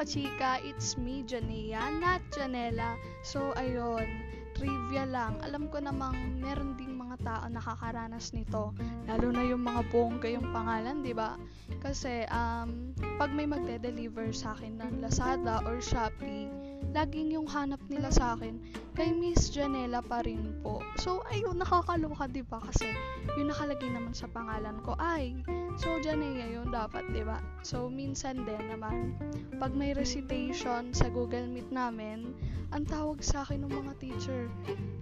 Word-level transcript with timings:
kachika, 0.00 0.56
it's 0.64 0.96
me, 0.96 1.20
Janea, 1.28 1.92
not 2.00 2.24
Janela. 2.32 2.96
So, 3.20 3.52
ayun, 3.52 4.08
trivia 4.56 5.04
lang. 5.04 5.36
Alam 5.44 5.68
ko 5.68 5.76
namang 5.76 6.40
meron 6.40 6.72
ding 6.80 6.96
mga 6.96 7.20
tao 7.20 7.44
nakakaranas 7.52 8.32
nito. 8.32 8.72
Lalo 9.04 9.28
na 9.28 9.44
yung 9.44 9.60
mga 9.60 9.84
bongga 9.92 10.32
yung 10.32 10.48
pangalan, 10.56 11.04
di 11.04 11.12
ba? 11.12 11.36
Kasi, 11.84 12.24
um, 12.32 12.96
pag 13.20 13.28
may 13.36 13.44
magde-deliver 13.44 14.32
sa 14.32 14.56
akin 14.56 14.80
ng 14.80 15.04
Lazada 15.04 15.60
or 15.68 15.84
Shopee, 15.84 16.48
laging 16.90 17.34
yung 17.34 17.46
hanap 17.46 17.80
nila 17.86 18.10
sa 18.10 18.34
akin, 18.34 18.58
kay 18.98 19.14
Miss 19.14 19.52
Janela 19.52 20.02
pa 20.02 20.20
rin 20.26 20.56
po. 20.64 20.82
So, 20.98 21.22
ayun, 21.30 21.60
nakakaloka, 21.60 22.26
ba? 22.48 22.58
Kasi, 22.60 22.90
yung 23.38 23.48
nakalagay 23.52 23.88
naman 23.92 24.12
sa 24.12 24.26
pangalan 24.28 24.82
ko, 24.82 24.98
ay, 24.98 25.38
so, 25.78 26.00
Janela 26.02 26.44
yun 26.44 26.68
dapat, 26.74 27.06
di 27.14 27.22
ba? 27.22 27.38
So, 27.62 27.86
minsan 27.86 28.44
din 28.44 28.64
naman, 28.68 29.14
pag 29.62 29.72
may 29.76 29.94
recitation 29.94 30.90
sa 30.92 31.06
Google 31.08 31.46
Meet 31.46 31.70
namin, 31.70 32.34
ang 32.70 32.86
tawag 32.86 33.18
sa 33.18 33.42
akin 33.42 33.66
ng 33.66 33.72
mga 33.72 33.92
teacher, 33.98 34.46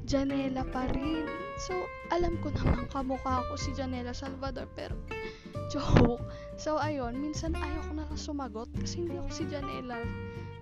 Janela 0.09 0.65
pa 0.73 0.89
rin. 0.97 1.29
So, 1.69 1.77
alam 2.09 2.41
ko 2.41 2.49
naman 2.57 2.89
kamukha 2.89 3.45
ko 3.45 3.55
si 3.61 3.77
Janela 3.77 4.17
Salvador, 4.17 4.69
pero 4.73 4.97
joke. 5.73 6.25
So, 6.57 6.81
ayun, 6.81 7.21
minsan 7.21 7.53
ayaw 7.53 7.83
ko 7.85 7.93
na 7.93 8.05
lang 8.09 8.17
sumagot 8.17 8.73
kasi 8.73 9.05
hindi 9.05 9.21
ako 9.21 9.31
si 9.31 9.45
Janela. 9.53 10.01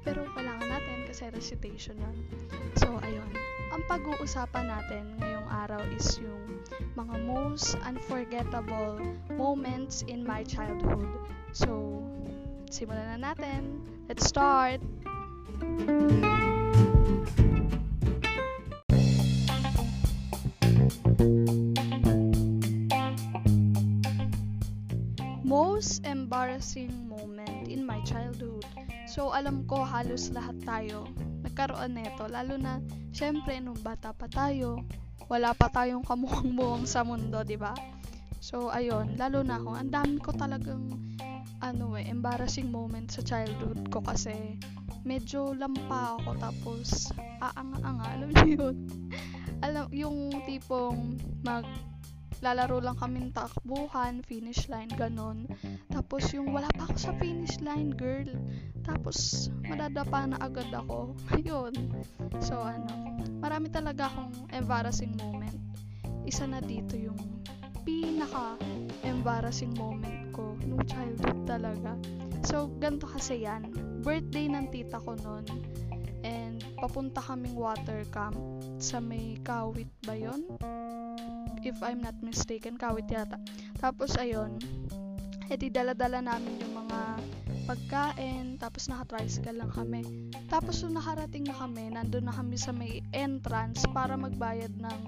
Pero 0.07 0.23
kailangan 0.39 0.71
natin 0.71 1.03
kasi 1.11 1.27
recitation 1.35 1.99
yun. 1.99 2.17
So, 2.79 2.95
ayun. 3.03 3.27
Ang 3.75 3.83
pag-uusapan 3.91 4.71
natin 4.71 5.19
ngayong 5.19 5.51
araw 5.51 5.83
is 5.91 6.23
yung 6.23 6.63
mga 6.95 7.27
most 7.27 7.75
unforgettable 7.83 9.03
moments 9.35 10.07
in 10.07 10.23
my 10.23 10.47
childhood. 10.47 11.11
So, 11.51 11.99
simulan 12.71 13.19
na 13.19 13.35
natin. 13.35 13.83
Let's 14.07 14.31
start! 14.31 14.79
Most 25.43 26.07
embarrassing 26.07 27.11
moment 27.11 27.67
in 27.67 27.83
my 27.83 27.99
childhood. 28.07 28.63
So, 29.17 29.33
alam 29.33 29.65
ko 29.65 29.81
halos 29.81 30.29
lahat 30.37 30.61
tayo 30.69 31.09
nagkaroon 31.41 31.97
nito. 31.97 32.29
Lalo 32.29 32.61
na, 32.61 32.85
syempre, 33.17 33.57
nung 33.65 33.81
bata 33.81 34.13
pa 34.13 34.29
tayo, 34.29 34.85
wala 35.33 35.57
pa 35.57 35.73
tayong 35.73 36.05
kamukhang 36.05 36.53
buwang 36.53 36.85
sa 36.85 37.01
mundo, 37.01 37.41
di 37.41 37.57
ba? 37.57 37.73
So, 38.45 38.69
ayun, 38.69 39.17
lalo 39.17 39.41
na 39.41 39.57
ako, 39.57 39.73
ang 39.73 39.89
dami 39.89 40.21
ko 40.21 40.37
talagang, 40.37 40.93
ano 41.65 41.97
eh, 41.97 42.05
embarrassing 42.13 42.69
moment 42.69 43.09
sa 43.09 43.25
childhood 43.25 43.89
ko 43.89 44.05
kasi 44.05 44.61
medyo 45.01 45.57
lampa 45.57 46.21
ako 46.21 46.37
tapos 46.37 47.09
aanga-anga, 47.41 48.05
alam 48.21 48.29
niyo 48.37 48.47
yun? 48.53 48.77
alam, 49.65 49.89
yung 49.97 50.45
tipong 50.45 51.17
mag 51.41 51.65
lalaro 52.45 52.83
lang 52.85 52.97
kami 53.01 53.33
takbuhan, 53.33 54.21
finish 54.25 54.69
line, 54.69 54.91
ganon. 54.93 55.49
Tapos 55.89 56.29
yung 56.37 56.53
wala 56.53 56.69
pa 56.77 56.85
ako 56.89 56.97
sa 56.97 57.13
finish 57.17 57.57
line, 57.65 57.93
girl. 57.97 58.29
Tapos 58.85 59.49
madadapa 59.65 60.29
na 60.29 60.37
agad 60.41 60.69
ako. 60.73 61.17
Ayun. 61.37 61.75
So 62.41 62.61
ano, 62.61 62.89
marami 63.41 63.73
talaga 63.73 64.13
akong 64.13 64.53
embarrassing 64.53 65.17
moment. 65.17 65.57
Isa 66.27 66.45
na 66.45 66.61
dito 66.61 66.99
yung 66.99 67.19
pinaka 67.87 68.59
embarrassing 69.07 69.73
moment 69.79 70.35
ko 70.35 70.59
nung 70.67 70.83
childhood 70.85 71.47
talaga. 71.47 71.95
So 72.45 72.69
ganito 72.79 73.09
kasi 73.09 73.47
yan. 73.47 73.71
Birthday 74.03 74.51
ng 74.51 74.69
tita 74.71 75.01
ko 75.01 75.15
noon. 75.19 75.47
And 76.27 76.59
papunta 76.83 77.23
kaming 77.23 77.55
water 77.55 78.03
camp 78.11 78.37
sa 78.83 78.99
may 78.99 79.39
kawit 79.47 79.89
ba 80.03 80.19
yun? 80.19 80.43
If 81.67 81.79
I'm 81.83 82.03
not 82.03 82.17
mistaken, 82.23 82.79
kawit 82.79 83.11
yata. 83.11 83.41
Tapos, 83.79 84.15
ayun, 84.17 84.59
edi 85.51 85.71
dala-dala 85.71 86.23
namin 86.23 86.59
yung 86.63 86.75
mga 86.87 87.01
pagkain, 87.67 88.59
tapos 88.63 88.87
naka-tricycle 88.87 89.59
lang 89.59 89.73
kami. 89.75 90.03
Tapos, 90.47 90.83
nung 90.87 90.99
nakarating 90.99 91.47
na 91.47 91.57
kami, 91.59 91.91
nandun 91.91 92.31
na 92.31 92.35
kami 92.35 92.55
sa 92.55 92.71
may 92.71 93.03
entrance 93.11 93.83
para 93.91 94.15
magbayad 94.15 94.71
ng 94.79 95.01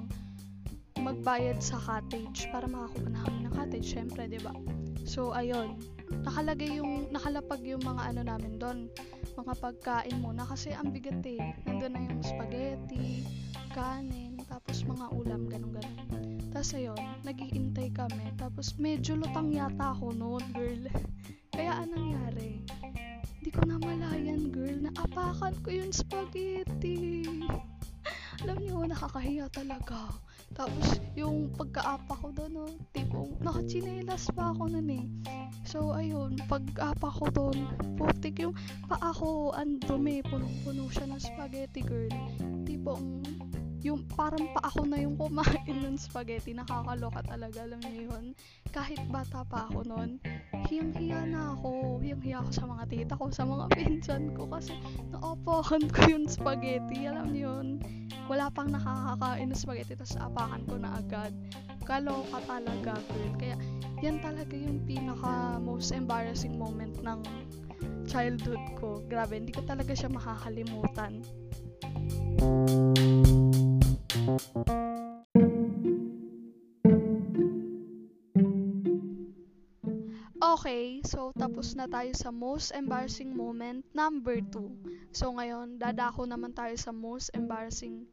magbayad 0.99 1.63
sa 1.63 1.79
cottage 1.79 2.51
para 2.51 2.67
makakuha 2.67 3.09
na 3.09 3.23
kami 3.23 3.39
ng 3.47 3.55
cottage, 3.55 3.87
syempre, 3.87 4.27
'di 4.27 4.43
ba? 4.43 4.53
So, 5.07 5.33
ayun, 5.33 5.79
nakalagay 6.27 6.83
yung 6.83 7.09
nakalapag 7.15 7.63
yung 7.65 7.81
mga 7.81 8.13
ano 8.13 8.21
namin 8.27 8.61
doon, 8.61 8.79
mga 9.39 9.55
pagkain 9.57 10.19
muna 10.21 10.45
kasi 10.45 10.75
ang 10.75 10.91
bigat 10.91 11.23
eh. 11.25 11.41
Nandun 11.65 11.95
na 11.95 12.03
yung 12.03 12.21
spaghetti, 12.21 13.25
kanin, 13.73 14.37
tapos 14.51 14.83
mga 14.85 15.07
ulam, 15.15 15.47
ganun 15.47 15.73
ganun. 15.79 16.08
Tapos 16.59 16.75
ayun, 16.75 16.99
naghihintay 17.23 17.95
kami. 17.95 18.35
Tapos 18.35 18.75
medyo 18.83 19.15
lutang 19.15 19.55
yata 19.55 19.95
ako 19.95 20.11
noon, 20.11 20.43
girl. 20.51 20.91
Kaya 21.55 21.87
anong 21.87 22.19
nangyari? 22.19 22.67
Hindi 23.39 23.51
ko 23.55 23.63
na 23.63 23.79
malayan, 23.79 24.51
girl. 24.51 24.91
Naapakan 24.91 25.55
ko 25.63 25.71
yung 25.71 25.95
spaghetti. 25.95 27.23
Alam 28.43 28.59
niyo, 28.59 28.83
nakakahiya 28.91 29.47
talaga. 29.55 30.11
Tapos, 30.51 30.99
yung 31.15 31.55
pagkaapa 31.55 32.19
ko 32.19 32.35
doon, 32.35 32.51
no, 32.51 32.67
tipong, 32.91 33.39
nakachinelas 33.39 34.27
pa 34.35 34.51
ako 34.51 34.67
nun 34.67 34.91
eh. 34.91 35.07
So, 35.63 35.95
ayun, 35.95 36.43
pag-apa 36.51 37.07
ko 37.07 37.31
doon, 37.31 37.71
putik 37.95 38.43
yung 38.43 38.59
paa 38.91 39.15
ko, 39.15 39.55
ang 39.55 39.79
dumi, 39.79 40.27
punong-puno 40.27 40.91
siya 40.91 41.07
ng 41.07 41.23
spaghetti, 41.23 41.87
girl. 41.87 42.11
Tipong, 42.67 43.23
yung 43.87 44.03
parang 44.11 44.51
pa 44.51 44.67
ako 44.67 44.91
na 44.91 44.99
yung 44.99 45.15
kumain 45.15 45.79
ng 45.87 45.95
spaghetti. 45.95 46.51
Nakakaloka 46.55 47.23
talaga, 47.23 47.63
alam 47.63 47.79
niyo 47.87 48.11
yun. 48.11 48.25
Kahit 48.75 48.99
bata 49.07 49.47
pa 49.47 49.71
ako 49.71 49.87
noon, 49.87 50.11
hiyang-hiya 50.67 51.31
na 51.31 51.55
ako. 51.55 52.03
Hiyang-hiya 52.03 52.43
ako 52.43 52.51
sa 52.51 52.65
mga 52.67 52.85
tita 52.91 53.15
ko, 53.15 53.25
sa 53.31 53.45
mga 53.47 53.65
pinsan 53.79 54.35
ko 54.35 54.51
kasi 54.51 54.75
naapakan 55.15 55.85
ko 55.91 56.01
yung 56.11 56.27
spaghetti. 56.27 57.07
Alam 57.07 57.31
niyo 57.31 57.55
yun. 57.55 57.69
Wala 58.29 58.53
pang 58.53 58.69
nakakakain 58.69 59.49
ng 59.49 59.57
spaghetti, 59.57 59.95
tapos 59.97 60.19
apakan 60.21 60.63
ko 60.69 60.75
na 60.77 60.91
agad. 61.01 61.33
Kaloka 61.87 62.45
talaga, 62.45 63.01
girl. 63.09 63.33
Kaya, 63.41 63.57
yan 64.05 64.21
talaga 64.21 64.53
yung 64.53 64.85
pinaka 64.85 65.57
most 65.57 65.97
embarrassing 65.97 66.61
moment 66.61 66.93
ng 67.01 67.25
childhood 68.05 68.61
ko. 68.77 69.01
Grabe, 69.09 69.41
hindi 69.41 69.55
ko 69.57 69.65
talaga 69.65 69.97
siya 69.97 70.13
makakalimutan. 70.13 71.25
Okay, 80.39 81.03
so 81.03 81.35
tapos 81.35 81.75
na 81.75 81.91
tayo 81.91 82.15
sa 82.15 82.31
most 82.31 82.71
embarrassing 82.71 83.35
moment 83.35 83.83
number 83.91 84.39
2. 84.39 85.11
So 85.11 85.35
ngayon, 85.35 85.83
dadako 85.83 86.31
naman 86.31 86.55
tayo 86.55 86.79
sa 86.79 86.95
most 86.95 87.35
embarrassing. 87.35 88.07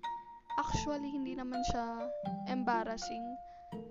Actually, 0.58 1.14
hindi 1.14 1.38
naman 1.38 1.62
siya 1.70 2.10
embarrassing. 2.50 3.22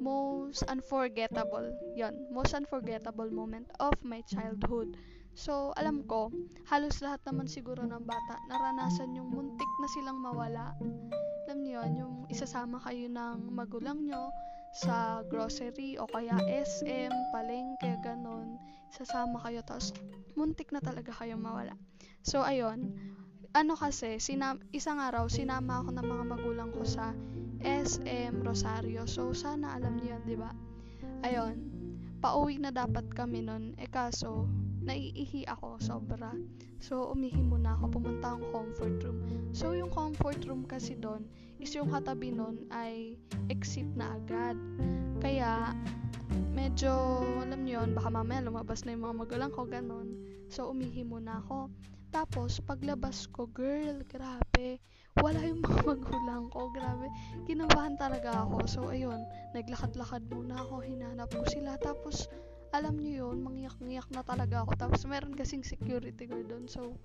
Most 0.02 0.66
unforgettable. 0.66 1.70
Yon, 1.94 2.14
most 2.34 2.56
unforgettable 2.56 3.30
moment 3.30 3.70
of 3.78 3.94
my 4.02 4.24
childhood. 4.26 4.98
So, 5.34 5.74
alam 5.74 6.06
ko, 6.06 6.30
halos 6.70 7.02
lahat 7.02 7.22
naman 7.26 7.50
siguro 7.50 7.82
ng 7.82 8.06
bata 8.06 8.38
naranasan 8.50 9.18
yung 9.18 9.34
muntik 9.34 9.70
na 9.82 9.88
silang 9.90 10.22
mawala. 10.22 10.72
Yun, 11.74 11.90
yung 11.98 12.14
isasama 12.30 12.78
kayo 12.86 13.10
ng 13.10 13.50
magulang 13.50 14.06
nyo 14.06 14.30
sa 14.70 15.26
grocery 15.26 15.98
o 15.98 16.06
kaya 16.06 16.38
SM, 16.46 17.10
palengke, 17.34 17.98
ganon. 17.98 18.62
Isasama 18.94 19.42
kayo, 19.42 19.58
tapos 19.66 19.90
muntik 20.38 20.70
na 20.70 20.78
talaga 20.78 21.10
kayong 21.10 21.42
mawala. 21.42 21.74
So, 22.22 22.46
ayun, 22.46 22.94
ano 23.58 23.74
kasi, 23.74 24.22
sinam 24.22 24.62
isang 24.70 25.02
araw, 25.02 25.26
sinama 25.26 25.82
ako 25.82 25.98
ng 25.98 26.06
mga 26.06 26.24
magulang 26.30 26.70
ko 26.70 26.86
sa 26.86 27.10
SM 27.58 28.38
Rosario. 28.46 29.02
So, 29.10 29.34
sana 29.34 29.74
alam 29.74 29.98
niyo 29.98 30.14
yun, 30.14 30.22
di 30.30 30.36
ba? 30.38 30.54
Ayun, 31.26 31.58
pauwi 32.22 32.62
na 32.62 32.70
dapat 32.70 33.10
kami 33.10 33.42
nun. 33.42 33.74
Eh 33.82 33.90
kaso, 33.90 34.46
naiihi 34.84 35.48
ako 35.48 35.80
sobra. 35.80 36.30
So, 36.84 37.16
umihi 37.16 37.40
muna 37.40 37.80
ako, 37.80 37.96
pumunta 37.96 38.36
akong 38.36 38.52
comfort 38.52 39.00
room. 39.00 39.18
So, 39.56 39.72
yung 39.72 39.88
comfort 39.88 40.44
room 40.44 40.68
kasi 40.68 41.00
doon, 41.00 41.24
is 41.56 41.72
yung 41.72 41.88
katabi 41.88 42.36
nun 42.36 42.68
ay 42.68 43.16
exit 43.48 43.88
na 43.96 44.20
agad. 44.20 44.60
Kaya, 45.24 45.72
medyo, 46.52 47.24
alam 47.40 47.64
niyo 47.64 47.80
yun, 47.80 47.96
baka 47.96 48.12
mamaya 48.12 48.44
lumabas 48.44 48.84
na 48.84 48.92
yung 48.92 49.08
mga 49.08 49.16
magulang 49.16 49.52
ko, 49.56 49.64
ganon. 49.64 50.20
So, 50.52 50.68
umihi 50.68 51.08
muna 51.08 51.40
ako. 51.40 51.72
Tapos, 52.12 52.60
paglabas 52.60 53.26
ko, 53.32 53.48
girl, 53.50 54.04
grabe, 54.06 54.78
wala 55.18 55.40
yung 55.40 55.64
mga 55.64 55.82
magulang 55.96 56.52
ko, 56.52 56.68
grabe. 56.70 57.08
Kinabahan 57.48 57.96
talaga 57.96 58.44
ako. 58.44 58.56
So, 58.68 58.80
ayun, 58.92 59.24
naglakad-lakad 59.56 60.28
muna 60.28 60.60
ako, 60.60 60.84
hinanap 60.84 61.32
ko 61.32 61.42
sila. 61.48 61.80
Tapos, 61.80 62.28
alam 62.74 62.98
niyo 62.98 63.30
yun, 63.30 63.46
mangyak-ngyak 63.46 64.10
na 64.10 64.26
talaga 64.26 64.66
ako. 64.66 64.74
Tapos 64.74 65.06
meron 65.06 65.38
kasing 65.38 65.62
security 65.62 66.26
guard 66.26 66.50
doon. 66.50 66.66
So, 66.66 66.98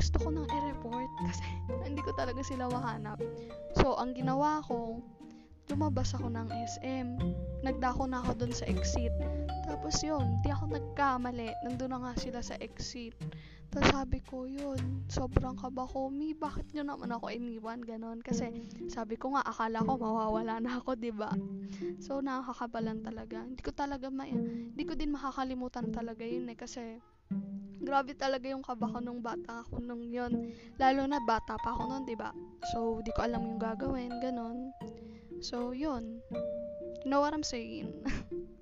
gusto 0.00 0.16
ko 0.24 0.28
nang 0.32 0.48
i-report 0.48 1.12
kasi 1.28 1.44
hindi 1.84 2.00
ko 2.00 2.16
talaga 2.16 2.40
sila 2.40 2.72
mahanap. 2.72 3.20
So, 3.76 4.00
ang 4.00 4.16
ginawa 4.16 4.64
ko, 4.64 5.04
lumabas 5.70 6.14
ako 6.16 6.32
ng 6.32 6.48
SM. 6.50 7.08
Nagdako 7.62 8.10
na 8.10 8.24
ako 8.24 8.42
doon 8.42 8.54
sa 8.54 8.66
exit. 8.66 9.14
Tapos 9.68 10.02
yun, 10.02 10.42
di 10.42 10.50
ako 10.50 10.74
nagkamali. 10.74 11.54
Nandun 11.62 11.94
na 11.94 11.98
nga 12.02 12.12
sila 12.18 12.40
sa 12.42 12.58
exit. 12.58 13.14
Tapos 13.72 13.88
sabi 13.88 14.20
ko, 14.20 14.44
yun, 14.44 15.06
sobrang 15.08 15.56
kaba 15.56 15.88
ko. 15.88 16.12
Mi, 16.12 16.36
bakit 16.36 16.68
nyo 16.76 16.84
naman 16.84 17.08
ako 17.08 17.32
iniwan? 17.32 17.80
Ganon. 17.80 18.20
Kasi 18.20 18.52
sabi 18.92 19.16
ko 19.16 19.32
nga, 19.32 19.46
akala 19.48 19.80
ko 19.80 19.96
mawawala 19.96 20.60
na 20.60 20.76
ako, 20.76 20.92
di 20.98 21.08
ba? 21.08 21.32
So, 21.96 22.20
nakakabalan 22.20 23.00
talaga. 23.00 23.40
Hindi 23.40 23.62
ko 23.64 23.72
talaga 23.72 24.12
ma... 24.12 24.28
Hindi 24.28 24.82
ko 24.84 24.92
din 24.92 25.16
makakalimutan 25.16 25.88
talaga 25.88 26.20
yun 26.20 26.52
eh. 26.52 26.58
Kasi, 26.58 27.00
grabe 27.80 28.12
talaga 28.12 28.44
yung 28.46 28.60
kaba 28.60 28.92
ko 28.92 29.00
nung 29.00 29.24
bata 29.24 29.64
ako 29.64 29.80
nung 29.80 30.04
yun. 30.04 30.52
Lalo 30.76 31.08
na 31.08 31.18
bata 31.24 31.56
pa 31.56 31.72
ako 31.72 31.82
nun, 31.96 32.04
di 32.04 32.12
ba? 32.12 32.28
So, 32.76 33.00
di 33.00 33.08
ko 33.16 33.24
alam 33.24 33.40
yung 33.40 33.60
gagawin, 33.62 34.20
ganon. 34.20 34.68
So, 35.42 35.74
yun. 35.74 36.22
You 37.02 37.10
know 37.10 37.18
what 37.18 37.34
I'm 37.34 37.42
saying? 37.42 37.90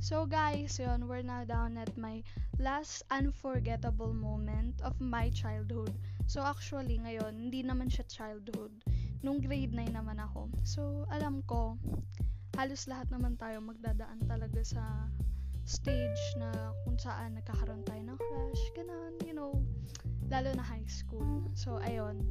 So 0.00 0.26
guys, 0.26 0.74
yun, 0.74 1.06
we're 1.06 1.22
now 1.22 1.46
down 1.46 1.78
at 1.78 1.94
my 1.94 2.26
last 2.58 3.06
unforgettable 3.14 4.10
moment 4.10 4.82
of 4.82 4.98
my 4.98 5.30
childhood. 5.30 5.94
So 6.26 6.42
actually, 6.42 6.98
ngayon, 6.98 7.38
hindi 7.38 7.62
naman 7.62 7.94
siya 7.94 8.10
childhood. 8.10 8.74
Nung 9.22 9.38
grade 9.38 9.70
9 9.70 9.94
naman 9.94 10.18
ako. 10.18 10.50
So, 10.66 11.06
alam 11.14 11.46
ko, 11.46 11.78
halos 12.58 12.90
lahat 12.90 13.14
naman 13.14 13.38
tayo 13.38 13.62
magdadaan 13.62 14.26
talaga 14.26 14.66
sa 14.66 14.82
stage 15.70 16.22
na 16.34 16.74
kung 16.82 16.98
saan 16.98 17.38
nagkakaroon 17.38 17.86
tayo 17.86 18.02
ng 18.02 18.18
crush, 18.18 18.64
ganun, 18.74 19.14
you 19.22 19.30
know, 19.30 19.54
lalo 20.26 20.50
na 20.58 20.66
high 20.66 20.90
school. 20.90 21.46
So, 21.54 21.78
ayun. 21.78 22.26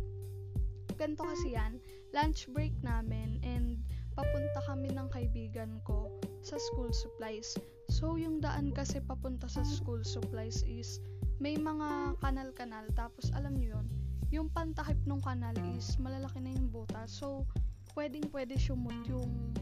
Ganito 1.00 1.24
kasi 1.24 1.56
yan, 1.56 1.80
lunch 2.12 2.51
break 2.51 2.75
namin 2.83 3.39
and 3.47 3.80
papunta 4.19 4.59
kami 4.68 4.91
ng 4.91 5.07
kaibigan 5.15 5.80
ko 5.88 6.12
sa 6.44 6.59
school 6.59 6.91
supplies. 6.91 7.56
So, 7.88 8.19
yung 8.19 8.44
daan 8.44 8.75
kasi 8.75 9.00
papunta 9.00 9.47
sa 9.47 9.63
school 9.63 10.03
supplies 10.03 10.59
is 10.68 11.00
may 11.39 11.56
mga 11.56 12.19
kanal-kanal. 12.19 12.83
Tapos, 13.00 13.31
alam 13.31 13.56
nyo 13.56 13.80
yun, 13.80 13.88
yung 14.36 14.51
pantakip 14.51 15.00
ng 15.07 15.24
kanal 15.24 15.56
is 15.80 15.95
malalaki 15.95 16.44
na 16.44 16.51
yung 16.51 16.68
butas. 16.68 17.07
So, 17.07 17.47
pwedeng 17.95 18.27
pwede 18.36 18.59
sumut 18.59 19.00
yung 19.07 19.56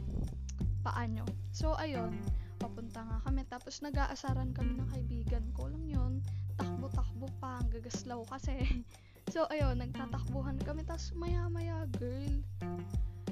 paa 0.81 1.05
nyo. 1.05 1.23
So, 1.53 1.77
ayun, 1.77 2.17
papunta 2.57 3.05
nga 3.05 3.17
kami. 3.23 3.45
Tapos, 3.47 3.79
nag-aasaran 3.81 4.51
kami 4.51 4.77
ng 4.77 4.89
kaibigan 4.91 5.45
ko. 5.53 5.69
Alam 5.69 5.85
yun, 5.85 6.13
takbo-takbo 6.57 7.29
pa, 7.37 7.61
ang 7.61 7.69
gagaslaw 7.71 8.21
kasi. 8.27 8.83
so, 9.33 9.45
ayun, 9.53 9.79
nagtatakbuhan 9.79 10.59
kami. 10.61 10.83
Tapos, 10.83 11.13
maya-maya, 11.13 11.85
girl, 11.95 12.35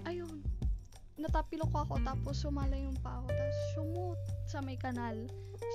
ayun, 0.08 0.46
natapilok 1.16 1.72
ako 1.72 1.96
tapos 2.04 2.44
sumala 2.44 2.76
yung 2.76 2.96
pa 3.00 3.24
ako 3.24 3.32
tapos 3.32 3.60
sumut 3.72 4.20
sa 4.52 4.60
may 4.60 4.76
kanal 4.76 5.16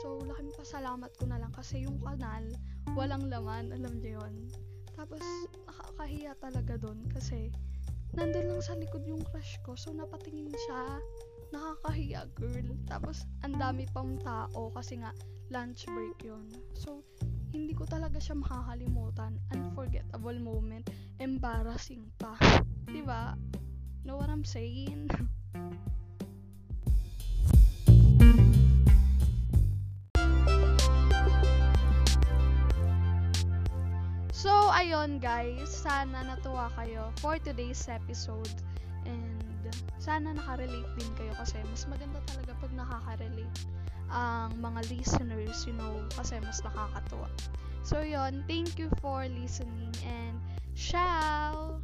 so 0.05 0.21
laking 0.29 0.53
pasalamat 0.53 1.09
ko 1.17 1.25
na 1.25 1.41
lang 1.41 1.53
kasi 1.57 1.89
yung 1.89 1.97
kanal 2.05 2.45
walang 2.93 3.25
laman 3.33 3.73
alam 3.73 3.95
niyo 4.05 4.21
yun 4.21 4.35
tapos 4.93 5.25
nakakahiya 5.65 6.37
talaga 6.45 6.77
doon 6.77 7.01
kasi 7.09 7.49
nandun 8.13 8.53
lang 8.53 8.61
sa 8.61 8.77
likod 8.77 9.01
yung 9.09 9.25
crush 9.33 9.57
ko 9.65 9.73
so 9.73 9.97
napatingin 9.97 10.53
siya 10.53 11.01
nakakahiya 11.51 12.31
girl 12.39 12.69
tapos 12.87 13.27
ang 13.43 13.59
dami 13.59 13.87
pang 13.91 14.19
tao 14.23 14.71
kasi 14.75 15.03
nga 15.03 15.11
lunch 15.51 15.87
break 15.91 16.19
yon 16.23 16.47
so 16.79 17.03
hindi 17.51 17.75
ko 17.75 17.83
talaga 17.87 18.23
siya 18.23 18.39
makakalimutan 18.39 19.35
unforgettable 19.51 20.39
moment 20.39 20.87
embarrassing 21.19 22.07
pa 22.19 22.39
'di 22.87 23.03
ba 23.03 23.35
Know 24.05 24.17
what 24.17 24.31
I'm 24.31 24.45
saying? 24.45 25.11
so, 34.33 34.49
ayun 34.73 35.21
guys. 35.21 35.69
Sana 35.69 36.25
natuwa 36.25 36.73
kayo 36.81 37.13
for 37.21 37.37
today's 37.37 37.85
episode. 37.93 38.49
And 39.05 39.40
sana 40.01 40.33
nakarelate 40.35 40.91
din 40.99 41.11
kayo 41.19 41.33
kasi 41.39 41.59
mas 41.69 41.85
maganda 41.87 42.19
talaga 42.29 42.53
pag 42.59 42.73
nakaka-relate 42.75 43.59
ang 44.11 44.51
mga 44.59 44.81
listeners, 44.91 45.63
you 45.67 45.75
know, 45.79 46.03
kasi 46.19 46.37
mas 46.43 46.59
nakakatuwa. 46.67 47.31
So, 47.87 48.03
yon 48.03 48.43
Thank 48.51 48.77
you 48.77 48.91
for 48.99 49.25
listening 49.31 49.95
and 50.05 50.37
ciao! 50.75 51.81